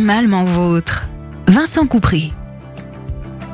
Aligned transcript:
Animalement 0.00 0.44
vôtre. 0.44 1.04
Vincent 1.46 1.86
Coupry. 1.86 2.32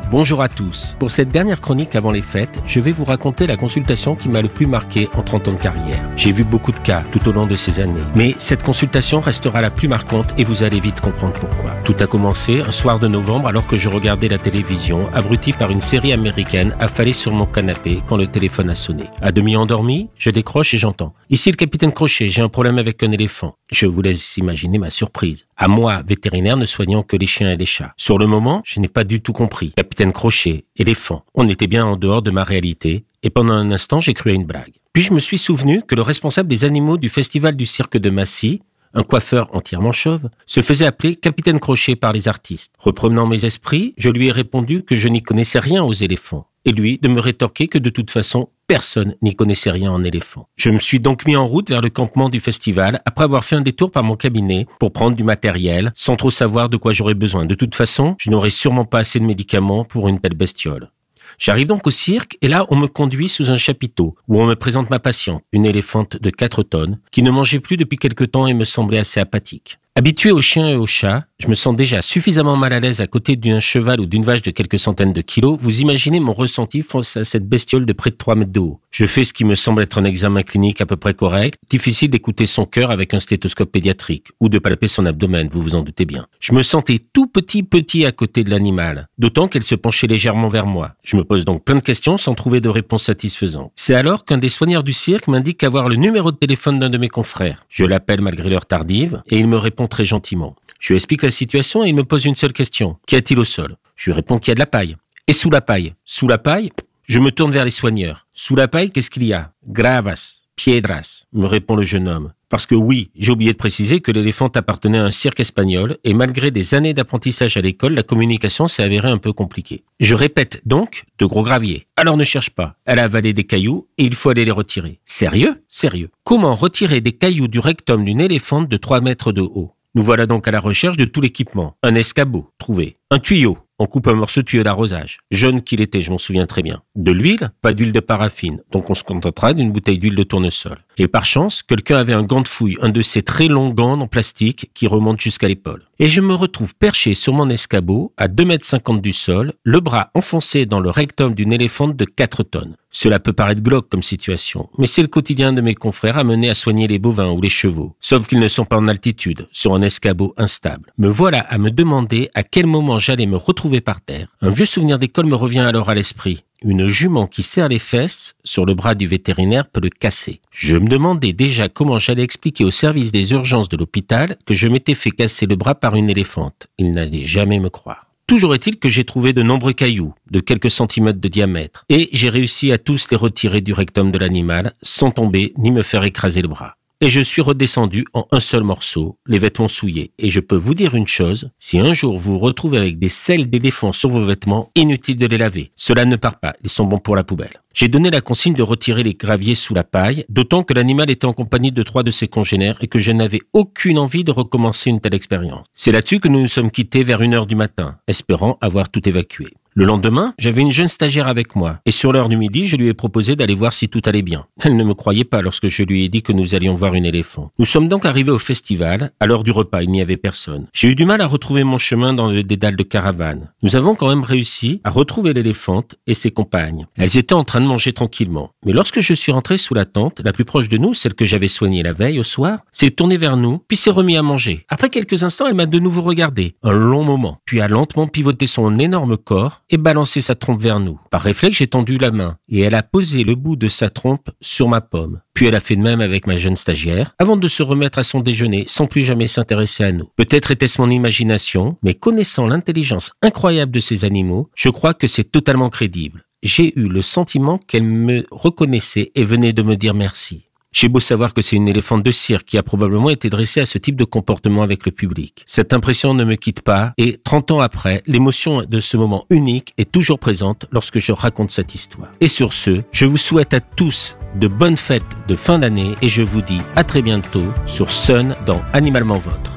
Bonjour 0.09 0.41
à 0.41 0.49
tous. 0.49 0.95
Pour 1.01 1.11
cette 1.11 1.31
dernière 1.31 1.61
chronique 1.61 1.97
avant 1.97 2.13
les 2.13 2.23
fêtes, 2.23 2.63
je 2.69 2.79
vais 2.79 2.93
vous 2.93 3.05
raconter 3.05 3.49
la 3.49 3.57
consultation 3.57 4.15
qui 4.15 4.29
m'a 4.29 4.41
le 4.41 4.47
plus 4.47 4.67
marqué 4.67 5.09
en 5.17 5.23
30 5.23 5.49
ans 5.49 5.53
de 5.53 5.59
carrière. 5.59 6.01
J'ai 6.17 6.31
vu 6.31 6.45
beaucoup 6.45 6.71
de 6.71 6.79
cas 6.79 7.03
tout 7.11 7.29
au 7.29 7.33
long 7.33 7.45
de 7.49 7.57
ces 7.57 7.81
années, 7.81 8.05
mais 8.15 8.33
cette 8.39 8.63
consultation 8.63 9.21
restera 9.21 9.61
la 9.61 9.71
plus 9.71 9.89
marquante 9.89 10.33
et 10.39 10.45
vous 10.45 10.63
allez 10.63 10.79
vite 10.79 11.01
comprendre 11.01 11.33
pourquoi. 11.33 11.73
Tout 11.85 11.97
a 11.99 12.07
commencé 12.07 12.61
un 12.61 12.71
soir 12.71 13.01
de 13.01 13.09
novembre 13.09 13.49
alors 13.49 13.67
que 13.67 13.77
je 13.77 13.89
regardais 13.89 14.29
la 14.29 14.39
télévision, 14.39 15.13
abruti 15.13 15.53
par 15.53 15.73
une 15.73 15.81
série 15.81 16.13
américaine 16.13 16.77
affalée 16.79 17.13
sur 17.13 17.33
mon 17.33 17.47
canapé 17.47 18.01
quand 18.09 18.17
le 18.17 18.29
téléphone 18.29 18.71
a 18.71 18.77
sonné. 18.77 19.05
À 19.21 19.33
demi 19.33 19.57
endormi, 19.57 20.09
je 20.19 20.31
décroche 20.31 20.73
et 20.73 20.79
j'entends. 20.79 21.15
Ici 21.31 21.51
le 21.51 21.57
capitaine 21.57 21.91
Crochet, 21.91 22.29
j'ai 22.29 22.43
un 22.43 22.49
problème 22.49 22.79
avec 22.79 23.03
un 23.03 23.11
éléphant. 23.11 23.57
Je 23.73 23.87
vous 23.87 24.03
laisse 24.03 24.37
imaginer 24.37 24.79
ma 24.79 24.91
surprise. 24.91 25.47
À 25.57 25.67
moi, 25.67 26.03
vétérinaire, 26.07 26.57
ne 26.57 26.65
soignant 26.65 27.03
que 27.03 27.17
les 27.17 27.27
chiens 27.27 27.51
et 27.51 27.57
les 27.57 27.67
chats. 27.67 27.93
Sur 27.97 28.19
le 28.19 28.29
moment, 28.29 28.63
je 28.65 28.79
n'ai 28.79 28.89
pas 28.89 29.03
du 29.03 29.21
tout 29.21 29.33
compris. 29.33 29.73
Crochet, 30.13 30.65
éléphant. 30.77 31.25
On 31.35 31.49
était 31.49 31.67
bien 31.67 31.85
en 31.85 31.97
dehors 31.97 32.23
de 32.23 32.31
ma 32.31 32.45
réalité, 32.45 33.05
et 33.23 33.31
pendant 33.31 33.55
un 33.55 33.73
instant, 33.73 34.01
j'ai 34.01 34.15
cru 34.15 34.31
à 34.31 34.35
une 34.35 34.45
blague. 34.45 34.75
Puis 34.93 35.03
je 35.03 35.13
me 35.13 35.21
suis 35.21 35.39
souvenu 35.39 35.83
que 35.83 35.95
le 35.95 36.03
responsable 36.03 36.49
des 36.49 36.65
animaux 36.65 36.97
du 36.97 37.09
festival 37.09 37.57
du 37.57 37.67
cirque 37.67 37.99
de 37.99 38.11
Massy, 38.11 38.63
un 38.95 39.03
coiffeur 39.03 39.55
entièrement 39.55 39.93
chauve, 39.93 40.31
se 40.47 40.61
faisait 40.61 40.87
appeler 40.87 41.17
Capitaine 41.17 41.61
Crochet 41.61 41.97
par 41.97 42.13
les 42.13 42.29
artistes. 42.29 42.73
Reprenant 42.79 43.27
mes 43.27 43.45
esprits, 43.45 43.95
je 43.99 44.09
lui 44.09 44.29
ai 44.29 44.33
répondu 44.33 44.85
que 44.85 44.97
je 44.97 45.09
n'y 45.09 45.23
connaissais 45.23 45.59
rien 45.59 45.85
aux 45.85 45.93
éléphants 45.93 46.47
et 46.67 46.73
lui 46.73 46.99
de 46.99 47.09
me 47.09 47.21
rétorquer 47.21 47.69
que 47.69 47.79
de 47.79 47.89
toute 47.89 48.11
façon, 48.11 48.51
personne 48.67 49.15
n'y 49.23 49.35
connaissait 49.35 49.71
rien 49.71 49.91
en 49.91 50.05
éléphant. 50.05 50.49
Je 50.57 50.71
me 50.71 50.79
suis 50.79 51.01
donc 51.01 51.25
mis 51.27 51.37
en 51.37 51.47
route 51.47 51.71
vers 51.71 51.81
le 51.81 51.89
campement 51.89 52.29
du 52.29 52.41
festival 52.41 53.01
après 53.07 53.25
avoir 53.25 53.45
fait 53.45 53.57
un 53.57 53.63
détour 53.63 53.91
par 53.91 54.03
mon 54.03 54.17
cabinet 54.17 54.67
pour 54.79 54.93
prendre 54.93 55.17
du 55.17 55.25
matériel 55.25 55.93
sans 55.95 56.17
trop 56.17 56.31
savoir 56.31 56.69
de 56.69 56.77
quoi 56.77 56.93
j'aurais 56.93 57.15
besoin. 57.15 57.47
De 57.47 57.55
toute 57.55 57.75
façon, 57.75 58.17
je 58.19 58.31
n'aurais 58.31 58.51
sûrement 58.51 58.85
pas 58.85 58.99
assez 58.99 59.21
de 59.21 59.25
médicaments 59.25 59.85
pour 59.85 60.09
une 60.09 60.21
telle 60.21 60.35
bestiole. 60.35 60.91
J'arrive 61.39 61.69
donc 61.69 61.87
au 61.87 61.91
cirque 61.91 62.39
et 62.41 62.49
là 62.49 62.67
on 62.71 62.77
me 62.77 62.87
conduit 62.87 63.29
sous 63.29 63.51
un 63.51 63.59
chapiteau 63.59 64.17
où 64.27 64.41
on 64.41 64.47
me 64.47 64.55
présente 64.55 64.91
ma 64.91 64.99
patiente, 64.99 65.43
une 65.53 65.67
éléphante 65.67 66.17
de 66.17 66.31
4 66.31 66.63
tonnes, 66.63 66.99
qui 67.11 67.23
ne 67.23 67.31
mangeait 67.31 67.61
plus 67.61 67.77
depuis 67.77 67.99
quelque 67.99 68.25
temps 68.25 68.47
et 68.47 68.55
me 68.55 68.65
semblait 68.65 68.99
assez 68.99 69.21
apathique. 69.21 69.79
Habitué 69.99 70.31
aux 70.31 70.43
chiens 70.43 70.69
et 70.69 70.77
aux 70.77 70.85
chats, 70.85 71.25
je 71.39 71.49
me 71.49 71.55
sens 71.55 71.75
déjà 71.75 72.03
suffisamment 72.03 72.55
mal 72.55 72.75
à 72.75 72.81
l'aise 72.81 73.01
à 73.01 73.07
côté 73.07 73.35
d'un 73.35 73.61
cheval 73.61 73.99
ou 73.99 74.05
d'une 74.05 74.25
vache 74.25 74.43
de 74.43 74.51
quelques 74.51 74.79
centaines 74.79 75.15
de 75.15 75.23
kilos. 75.23 75.59
Vous 75.59 75.81
imaginez 75.81 76.21
mon 76.21 76.35
ressenti 76.35 76.83
face 76.83 77.17
à 77.17 77.25
cette 77.25 77.49
bestiole 77.49 77.87
de 77.87 77.93
près 77.95 78.11
de 78.11 78.17
3 78.17 78.35
mètres 78.35 78.53
de 78.53 78.61
haut. 78.61 78.81
Je 78.91 79.07
fais 79.07 79.25
ce 79.25 79.33
qui 79.33 79.47
me 79.47 79.55
semble 79.55 79.83
être 79.83 79.99
un 79.99 80.05
examen 80.05 80.43
clinique 80.43 80.83
à 80.83 80.87
peu 80.87 80.97
près 80.97 81.15
correct. 81.15 81.59
Difficile 81.71 82.11
d'écouter 82.11 82.45
son 82.45 82.67
cœur 82.67 82.91
avec 82.91 83.15
un 83.15 83.19
stéthoscope 83.19 83.73
pédiatrique 83.73 84.29
ou 84.39 84.51
de 84.51 84.59
palper 84.59 84.87
son 84.87 85.07
abdomen, 85.07 85.49
vous 85.51 85.63
vous 85.63 85.77
en 85.77 85.83
doutez 85.83 86.05
bien. 86.05 86.27
Je 86.41 86.53
me 86.53 86.63
sentais 86.63 86.99
tout 86.99 87.27
petit 87.27 87.63
petit 87.63 88.05
à 88.05 88.13
côté 88.13 88.45
de 88.45 88.51
l'animal, 88.51 89.09
d'autant 89.17 89.49
qu'elle 89.49 89.65
se 89.65 89.75
penchait 89.77 90.07
légèrement 90.07 90.49
vers 90.49 90.67
moi. 90.67 90.93
Je 91.05 91.17
me 91.17 91.25
pose 91.25 91.47
donc 91.47 91.65
plein 91.65 91.77
de 91.77 91.83
questions 91.83 92.19
sans 92.19 92.35
trouver 92.35 92.61
de 92.61 92.69
réponse 92.69 93.05
satisfaisante. 93.05 93.73
C'est 93.77 93.95
alors 93.95 94.27
qu'un 94.27 94.37
des 94.37 94.51
soigneurs 94.51 94.85
du 94.85 94.93
cirque 94.93 95.27
m'indique 95.27 95.65
avoir 95.65 95.89
le 95.89 95.97
numéro 95.97 96.33
de 96.33 96.37
téléphone 96.37 96.81
d'un 96.81 96.91
de 96.91 96.99
mes 96.99 97.09
confrères. 97.09 97.65
Je 97.71 97.87
l'appelle 97.87 98.21
malgré 98.21 98.51
l'heure 98.51 98.67
tardive 98.67 99.23
et 99.31 99.39
il 99.39 99.49
me 99.49 99.57
répond 99.57 99.86
très 99.87 100.05
gentiment. 100.05 100.57
Je 100.81 100.93
lui 100.93 100.97
explique 100.97 101.23
la 101.23 101.31
situation 101.31 101.85
et 101.85 101.89
il 101.89 101.95
me 101.95 102.05
pose 102.05 102.25
une 102.25 102.35
seule 102.35 102.53
question. 102.53 102.97
Qu'y 103.07 103.17
a-t-il 103.17 103.39
au 103.39 103.45
sol? 103.45 103.77
Je 103.97 104.11
lui 104.11 104.17
réponds 104.17 104.39
qu'il 104.39 104.51
y 104.51 104.53
a 104.53 104.55
de 104.55 104.61
la 104.61 104.67
paille. 104.67 104.97
Et 105.27 105.33
sous 105.33 105.51
la 105.51 105.61
paille? 105.61 105.95
Sous 106.05 106.29
la 106.29 106.39
paille? 106.39 106.71
Je 107.05 107.19
me 107.19 107.31
tourne 107.31 107.53
vers 107.53 107.65
les 107.65 107.71
soigneurs. 107.71 108.27
Sous 108.33 108.57
la 108.57 108.69
paille, 108.69 108.91
qu'est-ce 108.91 109.11
qu'il 109.11 109.25
y 109.25 109.33
a? 109.33 109.53
Gravas, 109.67 110.43
piedras, 110.57 111.25
me 111.33 111.47
répond 111.47 111.77
le 111.77 111.83
jeune 111.83 112.09
homme. 112.09 112.33
Parce 112.49 112.67
que 112.67 112.77
oui, 112.77 113.11
j'ai 113.17 113.33
oublié 113.33 113.53
de 113.53 113.59
préciser 113.59 114.01
que 114.01 114.13
l'éléphant 114.13 114.47
appartenait 114.49 114.99
à 114.99 115.05
un 115.05 115.11
cirque 115.11 115.41
espagnol 115.41 115.99
et 116.05 116.15
malgré 116.15 116.53
des 116.53 116.75
années 116.75 116.95
d'apprentissage 116.95 117.57
à 117.57 117.61
l'école, 117.61 117.95
la 117.95 118.05
communication 118.05 118.69
s'est 118.69 118.85
avérée 118.85 119.09
un 119.09 119.19
peu 119.19 119.33
compliquée. 119.33 119.83
Je 119.99 120.15
répète 120.15 120.63
donc, 120.65 121.05
de 121.19 121.27
gros 121.27 121.43
graviers. 121.43 121.87
Alors 121.97 122.17
ne 122.17 122.23
cherche 122.23 122.51
pas. 122.51 122.77
Elle 122.85 123.01
a 123.01 123.05
avalé 123.05 123.33
des 123.33 123.45
cailloux 123.45 123.89
et 123.99 124.05
il 124.05 124.15
faut 124.15 124.31
aller 124.31 124.45
les 124.45 124.53
retirer. 124.53 125.01
Sérieux? 125.05 125.63
Sérieux? 125.69 126.11
Comment 126.23 126.55
retirer 126.55 127.01
des 127.01 127.13
cailloux 127.13 127.49
du 127.49 127.59
rectum 127.59 128.05
d'une 128.05 128.21
éléphante 128.21 128.69
de 128.69 128.77
3 128.77 129.01
mètres 129.01 129.33
de 129.33 129.43
haut? 129.43 129.73
Nous 129.97 130.03
voilà 130.03 130.27
donc 130.27 130.47
à 130.47 130.51
la 130.51 130.61
recherche 130.61 130.99
de 130.99 131.07
tout 131.07 131.23
l'équipement. 131.23 131.75
Un 131.83 131.95
escabeau, 131.95 132.51
trouvé. 132.59 132.99
Un 133.11 133.19
tuyau, 133.19 133.57
on 133.79 133.87
coupe 133.87 134.09
un 134.09 134.15
morceau 134.15 134.43
de 134.43 134.47
tuyau 134.47 134.63
d'arrosage. 134.63 135.21
Jeune 135.31 135.63
qu'il 135.63 135.81
était, 135.81 136.03
je 136.03 136.11
m'en 136.11 136.19
souviens 136.19 136.47
très 136.47 136.63
bien. 136.63 136.83
De 136.97 137.13
l'huile, 137.13 137.51
pas 137.63 137.73
d'huile 137.73 137.93
de 137.93 138.01
paraffine, 138.01 138.61
donc 138.71 138.91
on 138.91 138.95
se 138.95 139.03
contentera 139.03 139.55
d'une 139.55 139.73
bouteille 139.73 139.99
d'huile 139.99 140.15
de 140.15 140.23
tournesol. 140.23 140.77
Et 140.99 141.09
par 141.09 141.25
chance, 141.25 141.63
quelqu'un 141.63 141.97
avait 141.97 142.13
un 142.13 142.25
gant 142.25 142.43
de 142.43 142.49
fouille, 142.49 142.77
un 142.83 142.91
de 142.91 143.01
ces 143.01 143.23
très 143.23 143.49
longs 143.49 143.71
gants 143.71 143.99
en 143.99 144.07
plastique 144.07 144.71
qui 144.75 144.87
remontent 144.87 145.19
jusqu'à 145.19 145.49
l'épaule. 145.49 145.85
Et 145.99 146.09
je 146.09 146.21
me 146.21 146.35
retrouve 146.35 146.75
perché 146.75 147.15
sur 147.15 147.33
mon 147.33 147.49
escabeau, 147.49 148.13
à 148.19 148.29
2 148.29 148.45
mètres 148.45 148.67
50 148.67 149.01
du 149.01 149.15
sol, 149.15 149.55
le 149.63 149.81
bras 149.81 150.11
enfoncé 150.13 150.67
dans 150.67 150.81
le 150.81 150.91
rectum 150.91 151.35
d'une 151.35 151.55
éléphante 151.55 151.97
de 151.97 152.05
4 152.05 152.43
tonnes. 152.43 152.77
Cela 152.99 153.21
peut 153.21 153.35
paraître 153.35 153.63
glauque 153.63 153.91
comme 153.91 154.03
situation, 154.03 154.71
mais 154.79 154.87
c'est 154.87 155.03
le 155.03 155.09
quotidien 155.09 155.53
de 155.53 155.61
mes 155.61 155.75
confrères 155.75 156.17
amenés 156.17 156.49
à 156.49 156.55
soigner 156.55 156.89
les 156.89 156.99
bovins 156.99 157.31
ou 157.31 157.43
les 157.43 157.51
chevaux, 157.51 157.95
sauf 158.01 158.27
qu'ils 158.27 158.41
ne 158.41 158.49
sont 158.49 158.65
pas 158.65 158.79
en 158.79 158.87
altitude, 158.87 159.49
sur 159.53 159.75
un 159.75 159.83
escabeau 159.83 160.33
instable. 160.39 160.95
Me 160.97 161.09
voilà 161.11 161.41
à 161.41 161.59
me 161.59 161.71
demander 161.71 162.31
à 162.33 162.43
quel 162.43 162.65
moment 162.65 162.99
j'allais 162.99 163.27
me 163.27 163.37
retrouver 163.37 163.83
par 163.83 164.01
terre. 164.01 164.29
Un 164.41 164.49
vieux 164.49 164.65
souvenir 164.65 164.99
d'école 164.99 165.27
me 165.27 165.35
revient 165.35 165.59
alors 165.59 165.91
à 165.91 165.95
l'esprit. 165.95 166.45
Une 166.63 166.87
jument 166.87 167.27
qui 167.27 167.43
serre 167.43 167.69
les 167.69 167.79
fesses 167.79 168.35
sur 168.45 168.65
le 168.65 168.73
bras 168.73 168.95
du 168.95 169.07
vétérinaire 169.07 169.69
peut 169.69 169.83
le 169.83 169.91
casser. 169.91 170.41
Je 170.51 170.79
me 170.79 170.89
demandais 170.89 171.35
déjà 171.35 171.69
comment 171.69 171.99
j'allais 171.99 172.23
expliquer 172.23 172.65
au 172.65 172.71
service 172.71 173.13
des 173.13 173.33
urgences 173.33 173.69
de 173.69 173.77
l'hôpital 173.77 174.39
que 174.47 174.55
je 174.55 174.69
m'étais 174.69 174.95
fait 174.95 175.11
casser 175.11 175.45
le 175.45 175.57
bras 175.57 175.75
par 175.75 175.97
une 175.97 176.09
éléphante. 176.09 176.67
Ils 176.79 176.93
n'allaient 176.93 177.27
jamais 177.27 177.61
me 177.61 177.69
croire. 177.69 178.06
Toujours 178.27 178.55
est-il 178.55 178.79
que 178.79 178.89
j'ai 178.89 179.05
trouvé 179.05 179.33
de 179.33 179.43
nombreux 179.43 179.73
cailloux, 179.73 180.13
de 180.33 180.41
quelques 180.41 180.71
centimètres 180.71 181.21
de 181.21 181.29
diamètre, 181.29 181.85
et 181.89 182.09
j'ai 182.13 182.29
réussi 182.29 182.73
à 182.73 182.79
tous 182.79 183.09
les 183.11 183.17
retirer 183.17 183.61
du 183.61 183.73
rectum 183.73 184.11
de 184.11 184.19
l'animal, 184.19 184.73
sans 184.83 185.13
tomber 185.13 185.53
ni 185.59 185.71
me 185.71 185.85
faire 185.85 186.03
écraser 186.03 186.43
le 186.43 186.49
bras 186.49 186.77
et 187.01 187.11
je 187.11 187.21
suis 187.21 187.43
redescendu 187.43 188.07
en 188.15 188.27
un 188.33 188.41
seul 188.41 188.63
morceau, 188.63 189.19
les 189.27 189.39
vêtements 189.39 189.69
souillés. 189.69 190.13
Et 190.19 190.31
je 190.31 190.41
peux 190.41 190.57
vous 190.57 190.75
dire 190.75 190.95
une 190.95 191.07
chose, 191.07 191.51
si 191.59 191.79
un 191.79 191.93
jour 191.93 192.19
vous 192.19 192.35
vous 192.35 192.39
retrouvez 192.39 192.79
avec 192.79 192.99
des 192.99 193.09
selles 193.09 193.51
d'éléphant 193.51 193.93
sur 193.93 194.11
vos 194.11 194.25
vêtements, 194.25 194.71
inutile 194.75 195.19
de 195.19 195.27
les 195.27 195.39
laver. 195.39 195.73
Cela 195.77 196.05
ne 196.05 196.17
part 196.17 196.41
pas, 196.41 196.55
ils 196.63 196.71
sont 196.71 196.87
bons 196.87 196.99
pour 196.99 197.17
la 197.17 197.25
poubelle. 197.25 197.61
J'ai 197.79 197.89
donné 197.89 198.09
la 198.09 198.23
consigne 198.23 198.55
de 198.55 198.63
retirer 198.63 199.03
les 199.03 199.13
graviers 199.13 199.55
sous 199.55 199.75
la 199.75 199.85
paille, 199.85 200.25
d'autant 200.31 200.63
que 200.63 200.73
l'animal 200.73 201.11
était 201.11 201.27
en 201.27 201.35
compagnie 201.35 201.73
de 201.73 201.83
trois 201.83 202.03
de 202.03 202.11
ses 202.11 202.27
congénères 202.27 202.79
et 202.81 202.87
que 202.87 202.99
je 202.99 203.13
n'avais 203.13 203.43
aucune 203.53 203.99
envie 203.99 204.25
de 204.25 204.33
recommencer 204.33 204.89
une 204.89 204.99
telle 204.99 205.13
expérience. 205.13 205.67
C'est 205.75 205.93
là-dessus 205.93 206.19
que 206.19 206.29
nous 206.29 206.41
nous 206.41 206.49
sommes 206.49 206.71
quittés 206.71 207.05
vers 207.05 207.21
une 207.21 207.35
heure 207.35 207.45
du 207.45 207.55
matin, 207.55 207.99
espérant 208.09 208.57
avoir 208.63 208.89
tout 208.89 209.07
évacué. 209.07 209.49
Le 209.79 209.85
lendemain, 209.85 210.33
j'avais 210.39 210.63
une 210.63 210.73
jeune 210.73 210.89
stagiaire 210.89 211.29
avec 211.29 211.55
moi, 211.55 211.81
et 211.85 211.91
sur 211.91 212.11
l'heure 212.11 212.31
du 212.31 212.39
midi, 212.39 212.67
je 212.67 212.79
lui 212.79 212.89
ai 212.89 212.95
proposé 212.95 213.37
d'aller 213.37 213.55
voir 213.55 213.75
si 213.75 213.91
tout 213.91 214.01
allait 214.07 214.23
bien. 214.23 214.47
Elle 214.65 214.75
ne 214.75 214.85
me 214.85 214.95
croyait 214.95 215.25
pas 215.25 215.43
lorsque 215.43 215.69
je 215.69 215.83
lui 215.83 216.03
ai 216.03 216.09
dit 216.09 216.23
que 216.23 216.33
nous 216.33 216.55
allions 216.55 216.73
voir 216.73 216.95
une 216.95 217.05
éléphant. 217.05 217.51
Nous 217.59 217.67
sommes 217.67 217.87
donc 217.87 218.07
arrivés 218.07 218.31
au 218.31 218.39
festival, 218.39 219.13
à 219.21 219.27
l'heure 219.27 219.45
du 219.45 219.51
repas, 219.51 219.83
il 219.83 219.91
n'y 219.91 220.01
avait 220.01 220.17
personne. 220.17 220.67
J'ai 220.73 220.89
eu 220.89 220.95
du 220.95 221.05
mal 221.05 221.21
à 221.21 221.27
retrouver 221.27 221.63
mon 221.63 221.77
chemin 221.77 222.15
dans 222.15 222.27
le 222.27 222.43
dédale 222.43 222.77
de 222.77 222.83
caravane. 222.85 223.51
Nous 223.63 223.77
avons 223.77 223.95
quand 223.95 224.09
même 224.09 224.25
réussi 224.25 224.81
à 224.83 224.89
retrouver 224.89 225.35
l'éléphante 225.35 225.97
et 226.07 226.15
ses 226.15 226.31
compagnes. 226.31 226.87
Elles 226.97 227.19
étaient 227.19 227.35
en 227.35 227.45
train 227.45 227.61
manger 227.67 227.93
tranquillement. 227.93 228.51
Mais 228.65 228.73
lorsque 228.73 229.01
je 229.01 229.15
suis 229.15 229.33
rentré 229.33 229.59
sous 229.59 229.75
la 229.75 229.85
tente, 229.85 230.21
la 230.25 230.33
plus 230.33 230.45
proche 230.45 230.69
de 230.69 230.79
nous, 230.79 230.95
celle 230.95 231.15
que 231.15 231.25
j'avais 231.25 231.49
soignée 231.49 231.83
la 231.83 231.93
veille 231.93 232.19
au 232.19 232.25
soir, 232.25 232.61
s'est 232.73 232.91
tournée 232.91 233.17
vers 233.17 233.37
nous, 233.37 233.59
puis 233.69 233.77
s'est 233.77 233.91
remis 233.91 234.17
à 234.17 234.23
manger. 234.23 234.65
Après 234.69 234.91
quelques 234.91 235.23
instants, 235.23 235.47
elle 235.47 235.55
m'a 235.55 235.67
de 235.67 235.79
nouveau 235.79 236.03
regardé. 236.03 236.55
Un 236.63 236.73
long 236.73 237.05
moment. 237.05 237.39
Puis 237.45 237.61
a 237.61 237.69
lentement 237.69 238.09
pivoté 238.09 238.47
son 238.47 238.77
énorme 238.77 239.17
corps 239.17 239.63
et 239.71 239.77
balancé 239.77 240.21
sa 240.21 240.35
trompe 240.35 240.63
vers 240.63 240.81
nous. 240.81 240.99
Par 241.11 241.23
réflexe, 241.23 241.59
j'ai 241.59 241.67
tendu 241.67 241.99
la 241.99 242.11
main 242.11 242.37
et 242.49 242.61
elle 242.61 242.75
a 242.75 242.83
posé 242.83 243.25
le 243.25 243.35
bout 243.35 243.57
de 243.57 243.69
sa 243.69 243.91
trompe 243.91 244.31
sur 244.41 244.69
ma 244.69 244.81
pomme. 244.81 245.21
Puis 245.35 245.47
elle 245.47 245.55
a 245.55 245.61
fait 245.61 245.77
de 245.77 245.83
même 245.83 246.01
avec 246.01 246.27
ma 246.27 246.37
jeune 246.37 246.57
stagiaire, 246.57 247.15
avant 247.19 247.37
de 247.37 247.49
se 247.49 247.63
remettre 247.63 247.99
à 247.99 248.03
son 248.03 248.21
déjeuner 248.21 248.65
sans 248.67 248.87
plus 248.87 249.03
jamais 249.03 249.29
s'intéresser 249.29 249.85
à 249.85 249.93
nous. 249.93 250.09
Peut-être 250.17 250.51
était-ce 250.51 250.81
mon 250.81 250.91
imagination, 250.91 251.77
mais 251.83 251.95
connaissant 251.95 252.47
l'intelligence 252.47 253.13
incroyable 253.23 253.73
de 253.73 253.81
ces 253.81 254.05
animaux, 254.05 254.49
je 254.55 254.71
crois 254.71 254.95
que 254.95 255.07
c'est 255.07 255.31
totalement 255.31 255.71
crédible. 255.71 256.25
J'ai 256.47 256.73
eu 256.79 256.87
le 256.87 257.03
sentiment 257.03 257.59
qu'elle 257.59 257.83
me 257.83 258.25
reconnaissait 258.31 259.11
et 259.17 259.25
venait 259.25 259.53
de 259.53 259.63
me 259.63 259.75
dire 259.75 259.95
merci. 259.95 260.45
J'ai 260.71 260.89
beau 260.89 261.01
savoir 261.01 261.35
que 261.35 261.43
c'est 261.43 261.57
une 261.57 261.67
éléphante 261.67 262.05
de 262.05 262.11
cirque 262.13 262.45
qui 262.45 262.57
a 262.57 262.63
probablement 262.63 263.11
été 263.11 263.29
dressée 263.31 263.61
à 263.61 263.67
ce 263.67 263.79
type 263.79 263.97
de 263.97 264.05
comportement 264.05 264.63
avec 264.63 264.87
le 264.87 264.93
public. 264.93 265.43
Cette 265.45 265.73
impression 265.73 266.15
ne 266.15 266.23
me 266.23 266.37
quitte 266.37 266.63
pas 266.63 266.93
et 266.99 267.19
30 267.25 267.51
ans 267.51 267.61
après, 267.61 268.01
l'émotion 268.07 268.63
de 268.63 268.79
ce 268.79 268.97
moment 268.97 269.27
unique 269.29 269.75
est 269.77 269.91
toujours 269.91 270.21
présente 270.21 270.67
lorsque 270.71 271.01
je 271.01 271.11
raconte 271.11 271.51
cette 271.51 271.75
histoire. 271.75 272.13
Et 272.21 272.29
sur 272.29 272.53
ce, 272.53 272.83
je 272.93 273.07
vous 273.07 273.17
souhaite 273.17 273.53
à 273.53 273.61
tous 273.61 274.17
de 274.37 274.47
bonnes 274.47 274.77
fêtes 274.77 275.03
de 275.27 275.35
fin 275.35 275.59
d'année 275.59 275.95
et 276.01 276.09
je 276.09 276.23
vous 276.23 276.43
dis 276.43 276.61
à 276.77 276.85
très 276.85 277.03
bientôt 277.03 277.53
sur 277.67 277.91
Sun 277.91 278.37
dans 278.47 278.63
Animalement 278.73 279.19
Votre. 279.19 279.51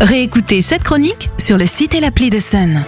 Réécoutez 0.00 0.62
cette 0.62 0.82
chronique 0.82 1.28
sur 1.38 1.56
le 1.56 1.66
site 1.66 1.94
et 1.94 2.00
l'appli 2.00 2.28
de 2.28 2.40
Sun. 2.40 2.82